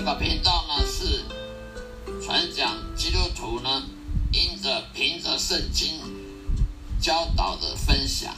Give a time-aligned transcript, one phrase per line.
[0.00, 1.22] 这个频道呢是
[2.24, 3.82] 传讲基督徒呢，
[4.32, 6.00] 因着凭着圣经
[6.98, 8.34] 教导的分享，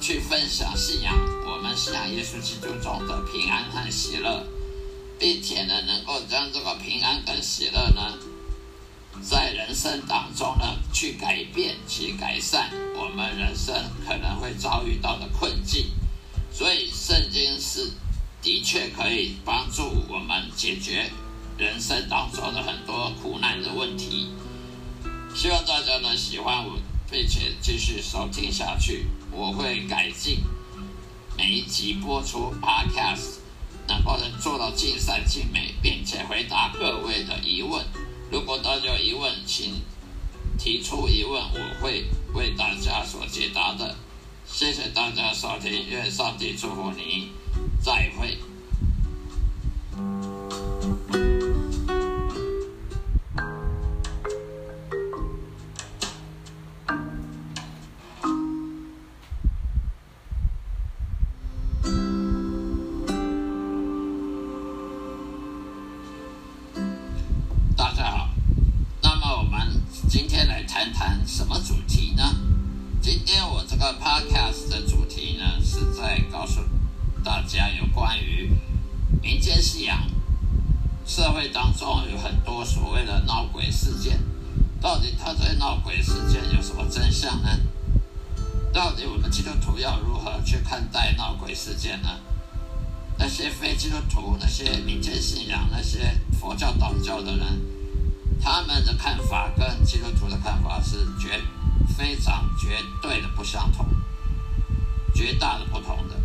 [0.00, 4.44] 去分享信仰，我们信仰耶稣基督中的平安和喜乐，
[5.16, 8.18] 并且呢，能够将这个平安跟喜乐呢。
[9.22, 13.72] 在人生当中呢，去改变、去改善我们人生
[14.04, 15.92] 可能会遭遇到的困境，
[16.52, 17.92] 所以圣经是
[18.44, 21.10] 的确可以帮助我们解决
[21.56, 24.28] 人生当中的很多苦难的问题。
[25.34, 26.78] 希望大家能喜欢我，
[27.10, 29.06] 并且继续收听下去。
[29.32, 30.40] 我会改进
[31.38, 33.38] 每一集播出 Podcast，
[33.88, 37.82] 能够能做到尽善尽美，并且回答各位的疑问。
[38.30, 39.80] 如果大家有疑问，请
[40.58, 43.96] 提出疑问，我会为大家所解答的。
[44.46, 47.30] 谢谢大家收听，愿上帝祝福你，
[47.84, 48.38] 再会。
[67.76, 68.30] 大家好，
[69.02, 72.22] 那么我们今天来谈谈什么主题呢？
[73.02, 76.62] 今天我这个 podcast 的主题呢，是在告诉。
[77.24, 78.50] 大家有关于
[79.22, 80.04] 民间信仰
[81.06, 84.20] 社会当中有很多所谓的闹鬼事件，
[84.80, 87.48] 到底他在闹鬼事件有什么真相呢？
[88.74, 92.08] 到底我们基督徒要如何去看待闹鬼事件呢？
[93.18, 97.60] 那些非基督徒、那些民间信仰、那些佛教、道教的人。
[98.42, 101.40] 他们的看法跟基督徒的看法是绝
[101.96, 103.86] 非常绝对的不相同，
[105.14, 106.20] 绝大的不同的。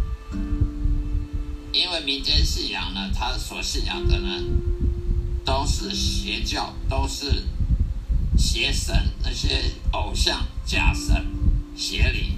[1.71, 4.43] 因为民间信仰呢，他所信仰的呢，
[5.45, 7.43] 都是邪教，都是
[8.37, 11.27] 邪神，那些偶像、假神、
[11.75, 12.37] 邪灵，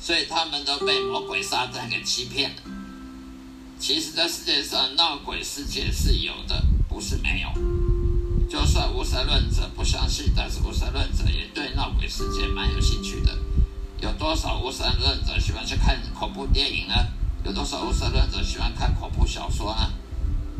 [0.00, 2.56] 所以他们都被魔鬼撒旦给欺骗了。
[3.78, 7.48] 其实，在世界上闹鬼世界是有的，不是没有。
[8.48, 13.36] 就算无神论者不相信，但是无神论者也对闹鬼世界蛮有兴趣的。
[14.00, 16.94] 有多少无神论者喜欢去看恐怖电影呢？
[17.44, 19.92] 有多少无神论者喜欢看恐怖小说呢？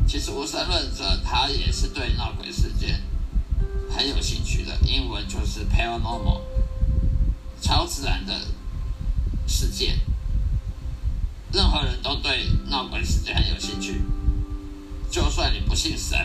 [0.07, 3.01] 其实无神论者他也是对闹鬼事件
[3.89, 4.77] 很有兴趣的。
[4.83, 6.41] 英文就是 paranormal，
[7.59, 8.39] 超自然的
[9.47, 9.99] 世界。
[11.51, 14.01] 任何人都对闹鬼事件很有兴趣，
[15.09, 16.17] 就算你不信神。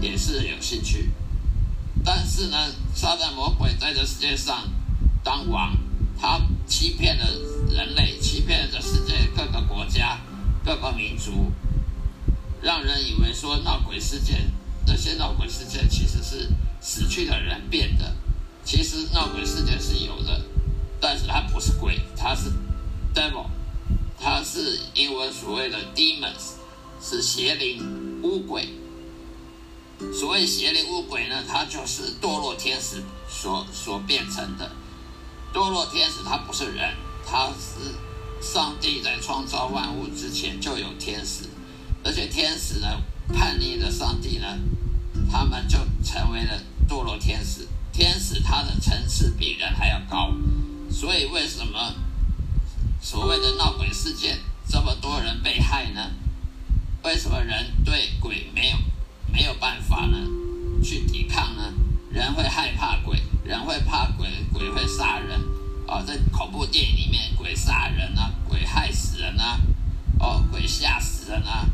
[0.00, 1.10] 也是有兴趣，
[2.04, 2.56] 但是呢，
[2.94, 4.68] 撒旦魔鬼在这世界上
[5.22, 5.76] 当王，
[6.18, 7.26] 他欺骗了
[7.72, 10.20] 人类，欺骗了世界各个国家、
[10.64, 11.50] 各个民族，
[12.60, 14.52] 让人以为说闹鬼事件，
[14.86, 16.48] 这些闹鬼事件其实是
[16.80, 18.14] 死去的人变的。
[18.64, 20.42] 其实闹鬼事件是有的，
[21.00, 22.50] 但是它不是鬼，它是
[23.14, 23.46] devil，
[24.20, 26.52] 它是英文所谓的 demons，
[27.00, 28.68] 是邪灵、巫鬼。
[30.12, 34.70] 所谓邪灵恶鬼呢，它就是堕落天使所所变成的。
[35.52, 36.94] 堕落天使它不是人，
[37.32, 37.94] 他是
[38.42, 41.44] 上帝在创造万物之前就有天使，
[42.04, 42.86] 而且天使呢
[43.32, 44.46] 叛逆了上帝呢，
[45.30, 47.66] 他们就成为了堕落天使。
[47.90, 50.30] 天使他的层次比人还要高，
[50.90, 51.94] 所以为什么
[53.00, 54.38] 所谓的闹鬼事件
[54.68, 56.10] 这么多人被害呢？
[57.02, 58.76] 为什么人对鬼没有？
[59.32, 60.18] 没有办法呢，
[60.84, 61.72] 去抵抗呢。
[62.10, 65.40] 人会害怕鬼，人会怕鬼，鬼会杀人。
[65.92, 69.60] 哦，在恐怖电影里面，鬼杀人啊，鬼害死人啊，
[70.18, 71.66] 哦，鬼吓死人啊。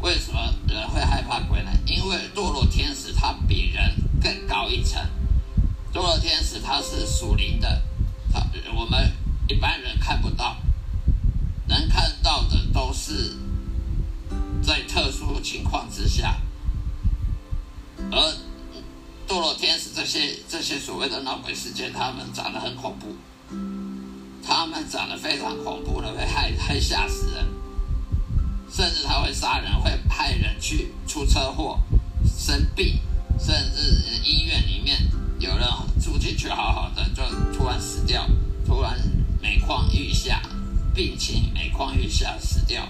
[0.00, 1.70] 为什么人会害怕鬼呢？
[1.84, 4.98] 因为堕落天使他比人更高一层。
[5.92, 7.82] 堕落天使他是属灵的，
[8.32, 8.42] 他
[8.74, 9.12] 我们
[9.46, 10.56] 一般人看不到，
[11.66, 13.36] 能看到的都是
[14.62, 16.40] 在特殊情况之下。
[18.10, 18.18] 而
[19.28, 23.14] 堕落天使这些这些所谓的闹鬼事件，他们长得很恐怖，
[24.42, 27.46] 他们长得非常恐怖的，会害害吓死人，
[28.70, 31.80] 甚至他会杀人，会派人去出车祸、
[32.24, 33.00] 生病，
[33.38, 35.08] 甚至医院里面
[35.38, 35.66] 有人
[36.00, 38.26] 住进去好好的，就突然死掉，
[38.66, 38.98] 突然
[39.40, 40.42] 每况愈下，
[40.94, 42.88] 病情每况愈下死掉。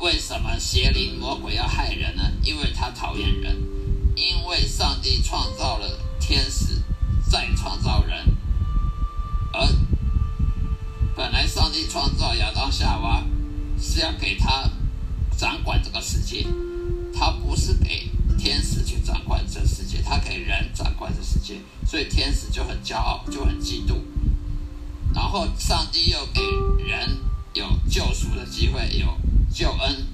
[0.00, 2.22] 为什么邪灵魔鬼要害人呢？
[2.42, 3.56] 因为他讨厌人。
[4.16, 5.73] 因为上帝创造
[13.94, 14.68] 是要给他
[15.36, 16.44] 掌管这个世界，
[17.14, 24.00] 他不是给天使去掌管这世界，他给人掌管这世界，所以天使就很骄傲，就很嫉妒。
[25.14, 26.42] 然后上帝又给
[26.84, 27.20] 人
[27.52, 29.16] 有救赎的机会，有
[29.52, 30.08] 救恩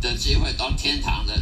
[0.00, 1.40] 的机会，到天堂的，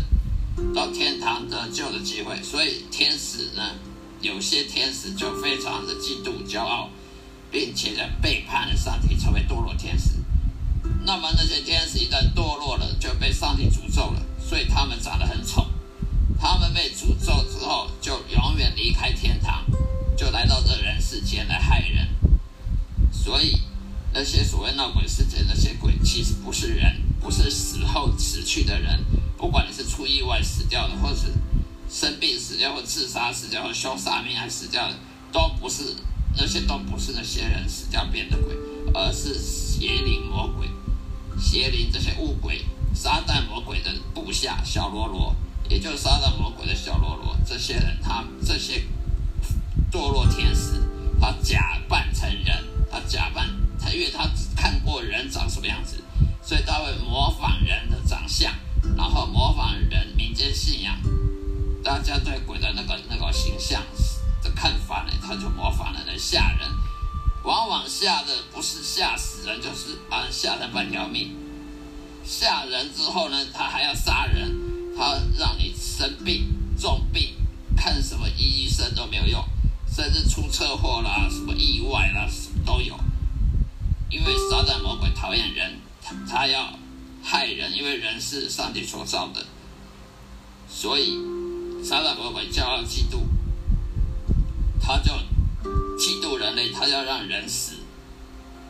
[0.74, 2.42] 到天堂得救的机会。
[2.42, 3.76] 所以天使呢，
[4.20, 6.90] 有些天使就非常的嫉妒、骄傲，
[7.50, 10.19] 并且呢背叛了上帝，成为堕落天使。
[11.04, 15.66] 那么那些天使一旦堕落了，就被上帝诅咒了，所以他们长得很丑。
[16.38, 19.64] 他们被诅咒之后，就永远离开天堂，
[20.16, 22.08] 就来到这人世间来害人。
[23.12, 23.60] 所以，
[24.12, 29.04] 那些所谓闹鬼事件，那些鬼其实不是人，不是死后死去的人。
[29.36, 31.32] 不管你是出意外死掉的，或是
[31.90, 34.94] 生病死掉，或自杀死掉，或凶杀命案死掉的，
[35.32, 35.94] 都不是
[36.36, 38.54] 那些，都不是那些人死掉变的鬼，
[38.94, 40.68] 而是邪灵魔鬼、
[41.40, 42.64] 邪灵这些物鬼、
[42.94, 45.34] 撒旦魔鬼的部下小喽啰，
[45.68, 47.36] 也就是撒旦魔鬼的小喽啰。
[47.44, 48.84] 这些人，他这些
[49.90, 50.86] 堕落天使，
[51.20, 52.64] 他假扮成人。
[52.92, 53.48] 他假扮，
[53.78, 56.02] 他因为他看过人长什么样子，
[56.42, 58.52] 所以他会模仿人的长相，
[58.96, 60.96] 然后模仿人民间信仰，
[61.84, 63.80] 大家对鬼的那个那个形象
[64.42, 66.68] 的看法呢，他就模仿了来吓人，
[67.42, 71.36] 往往吓的不是吓死人，就是把人吓人半条命。
[72.24, 74.54] 吓人之后呢，他还要杀人，
[74.96, 77.34] 他让你生病重病，
[77.76, 79.42] 看什么医生都没有用，
[79.94, 82.28] 甚至出车祸啦，什么意外啦。
[82.66, 82.94] 都有，
[84.10, 86.74] 因为撒旦魔鬼讨厌人，他他要
[87.22, 89.44] 害人，因为人是上帝所造的，
[90.68, 91.16] 所以
[91.82, 93.22] 撒旦魔鬼骄傲嫉妒，
[94.78, 95.12] 他就
[96.60, 97.74] 嫉妒人类，他要让人死。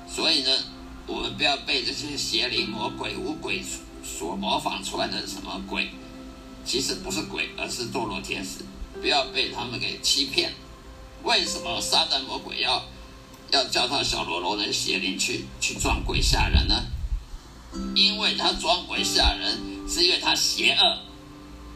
[0.09, 0.51] 所以呢，
[1.07, 3.63] 我们不要被这些邪灵魔鬼、巫鬼
[4.05, 5.91] 所模仿出来的什么鬼，
[6.65, 8.65] 其实不是鬼，而是堕落天使，
[9.01, 10.53] 不要被他们给欺骗。
[11.23, 12.85] 为什么撒旦魔鬼要？
[13.53, 16.85] 要叫他小喽啰的邪灵去去撞鬼吓人呢？
[17.97, 19.59] 因为他装鬼吓人，
[19.89, 21.01] 是因为他邪恶。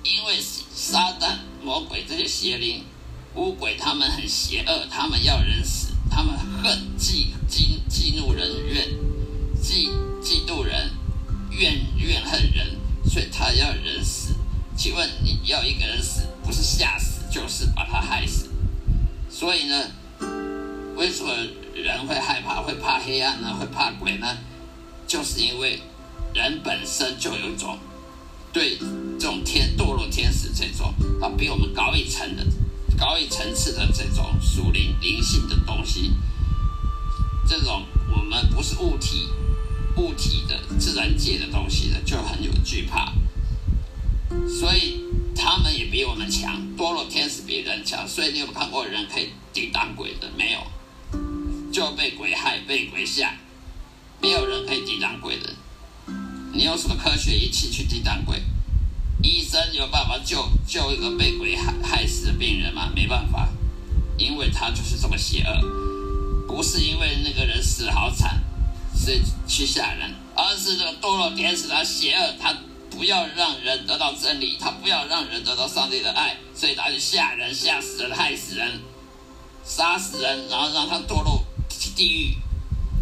[0.04, 2.84] 因为撒旦、魔鬼这些邪灵、
[3.34, 5.64] 巫鬼，他们很邪恶，他们要人，
[6.64, 8.88] 恨、忌、忌、忌怒人怨，
[9.60, 9.90] 忌、
[10.22, 10.90] 嫉妒人，
[11.50, 14.34] 怨怨恨人，所以他要人死。
[14.74, 18.48] 请问你要一个人死，不是吓死，就是把他害死。
[19.28, 19.90] 所以呢，
[20.96, 21.32] 为什么？
[21.74, 23.52] 人会害怕，会怕黑暗呢？
[23.58, 24.38] 会怕鬼呢？
[25.06, 25.80] 就是因为
[26.32, 27.76] 人本身就有一种
[28.52, 28.78] 对
[29.18, 32.46] 这种天堕落天使这种啊，比我们高一层的、
[32.96, 36.12] 高一层次的这种属灵灵性的东西，
[37.46, 39.28] 这种我们不是物体、
[39.96, 43.12] 物体的自然界的东西的，就很有惧怕。
[44.48, 45.00] 所以
[45.36, 48.06] 他们也比我们强，堕落天使比人强。
[48.08, 50.60] 所以你有看过人可以抵挡鬼的没有？
[51.70, 53.34] 就被鬼害，被鬼吓，
[54.20, 55.54] 没有人可以抵挡鬼的。
[56.52, 58.42] 你用什么科学仪器去抵挡鬼？
[59.22, 62.90] 医生有办法救救一个被鬼害害死的病人吗？
[62.94, 63.48] 没办法，
[64.16, 65.93] 因为他就是这么邪恶。
[66.54, 68.40] 不是因为那个人死的好惨，
[68.94, 72.56] 所以去吓人，而是这个堕落天使他邪恶，他
[72.90, 78.80] 不要让人得到真理，他不要让人得到上帝的爱，所以他就吓人，吓死人，害死人，
[79.64, 81.44] 杀死人，然后让他堕落。
[81.96, 82.36] 地狱，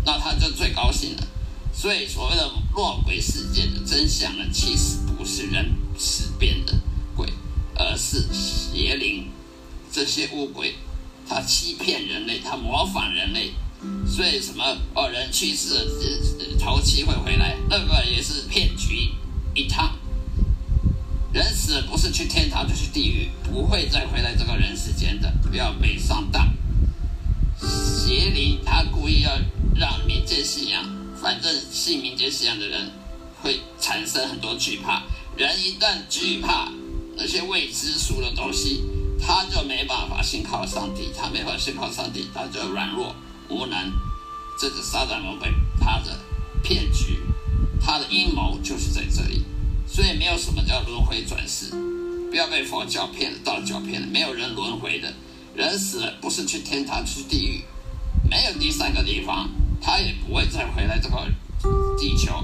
[0.04, 1.22] 那他就最高兴了。
[1.72, 6.74] 所以所谓的落鬼事件的真相呢，其实不是人死变的
[7.14, 7.32] 鬼，
[7.74, 9.30] 而是邪灵
[9.90, 10.74] 这些巫鬼，
[11.32, 13.52] 他欺骗人类，他模仿人类。
[14.06, 15.84] 所以什么哦，人去世了，
[16.58, 19.10] 头七会回来，那个也是骗局
[19.54, 19.96] 一趟。
[21.32, 26.52] 人死不是去天堂，就是地狱，不会再回来这个人世间的，不要被上当。
[27.58, 29.32] 邪灵他故意要
[29.74, 30.84] 让民间信仰，
[31.20, 32.90] 反正信民间信仰的人
[33.40, 35.02] 会产生很多惧怕。
[35.36, 36.70] 人一旦惧怕
[37.16, 38.84] 那些未知数的东西，
[39.24, 43.14] 他就没办法信靠上帝，他没法信靠上帝，他就软弱
[43.48, 43.92] 无能。
[44.58, 45.48] 这个撒旦魔鬼
[45.80, 46.18] 他的
[46.62, 47.20] 骗局，
[47.80, 49.44] 他的阴谋就是在这里。
[49.86, 51.70] 所以没有什么叫轮回转世，
[52.30, 55.12] 不要被佛教骗了，道教骗了，没有人轮回的。
[55.54, 57.62] 人死了不是去天堂，去地狱，
[58.28, 59.50] 没有第三个地方，
[59.80, 61.26] 他也不会再回来这个
[61.98, 62.42] 地球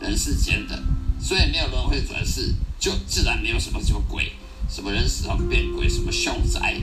[0.00, 0.82] 人世间的，
[1.18, 4.32] 所以没有轮回转世，就自然没有什么什么鬼，
[4.72, 6.80] 什么人死后变鬼，什么凶宅，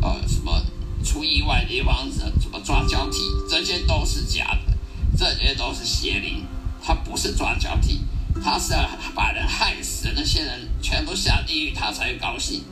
[0.00, 0.64] 呃，什么
[1.04, 3.18] 出意外的地方，什么抓交替，
[3.50, 4.72] 这些都是假的，
[5.18, 6.46] 这些都是邪灵，
[6.80, 8.02] 他不是抓交替，
[8.40, 12.62] 他是要把人害死，那些人全部下地狱，他才高兴。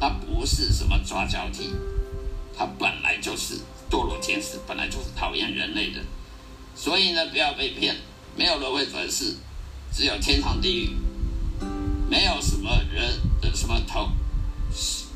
[0.00, 1.70] 他不是什么抓交替，
[2.56, 3.54] 他本来就是
[3.90, 6.00] 堕落天使，本来就是讨厌人类的。
[6.76, 7.96] 所以呢，不要被骗，
[8.36, 9.34] 没有轮回转世，
[9.90, 10.90] 只有天堂地狱，
[12.08, 12.70] 没有什么
[13.58, 14.08] 什么头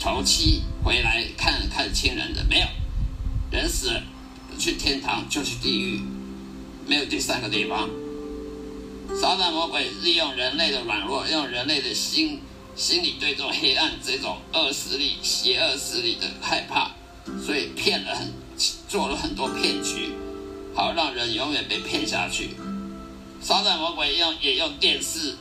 [0.00, 2.66] 头七回来看看亲人的，没有
[3.52, 4.02] 人死了
[4.58, 6.00] 去天堂就去地狱，
[6.84, 7.88] 没有第三个地方。
[9.14, 12.40] 撒旦魔鬼利用人类的软弱，用人类的心
[12.74, 16.90] 心理对这种黑暗、这种恶势力、邪恶势力的害怕，
[17.46, 18.32] 所以骗了很
[18.88, 20.10] 做了很多骗局。
[20.74, 22.56] 好让人永远被骗下去。
[23.40, 25.36] 撒旦魔鬼用也用电视，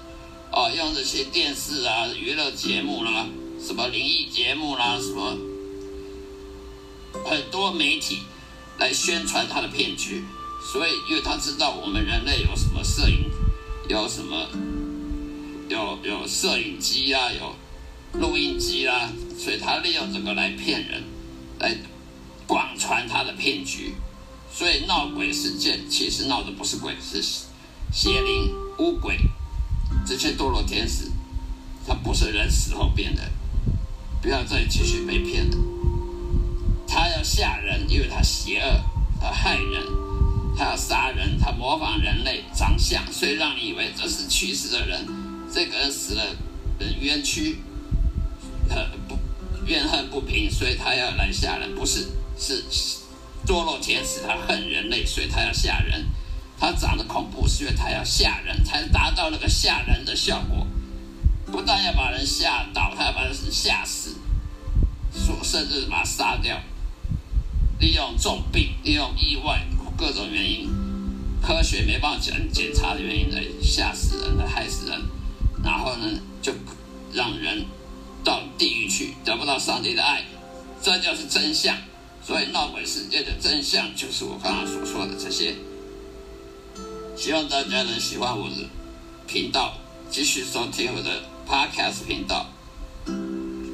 [0.51, 3.25] 哦，用这些电视啊、娱乐节目啦、
[3.65, 5.38] 什么灵异节目啦、什么
[7.24, 8.20] 很多媒体
[8.77, 10.24] 来宣传他的骗局。
[10.72, 13.31] 所以，因为他知道我们人类有什么摄影，
[13.88, 14.48] 有什么
[15.70, 17.55] 有有摄影机啊，有
[18.20, 21.03] 录音机啦，所以他利用这个来骗人，
[21.60, 21.75] 来
[22.46, 23.96] 广传他的骗局。
[24.53, 27.24] 所以闹鬼事件其实闹的不是鬼，是
[27.91, 29.17] 邪灵、巫鬼，
[30.05, 31.12] 这些堕落天使，
[31.88, 33.22] 他不是人死后变的，
[34.22, 35.58] 不要再继续被骗了。
[36.88, 38.81] 他要吓人，因为他邪恶，
[39.20, 39.84] 他害人，
[40.58, 45.05] 他要杀人，他模仿人类长相，所以让你以为这是去世的人，
[45.53, 46.36] 这个人死了，
[47.00, 47.60] 冤屈，
[48.70, 49.17] 呃不
[49.65, 52.63] 怨恨不平，所以他要来吓人，不是是。
[53.43, 56.05] 堕落天使，他恨人类，所以他要吓人。
[56.62, 60.68] 他长得恐怖，是因为他要吓人，才达到那个吓人的效果。
[61.51, 64.15] 不但要把人吓倒，还要把人吓死，
[65.12, 66.62] 说甚至把他杀掉。
[67.80, 69.65] 利用重病、利用意外
[69.98, 70.70] 各种原因，
[71.41, 75.01] 科学没办法检检查的原因来吓死人、来害死人，
[75.63, 76.53] 然后呢，就
[77.12, 77.65] 让人
[78.24, 80.22] 到地狱去，得不到上帝的爱。
[80.80, 81.75] 这就是真相。
[82.24, 85.56] 所以闹鬼世界的真相就是我刚刚所说的这些。
[87.22, 88.56] 希望大家能喜欢我的
[89.28, 89.78] 频道，
[90.10, 92.48] 继续收听我的 Podcast 频道。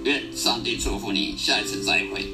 [0.03, 2.27] 愿上帝祝福你，下一次再会。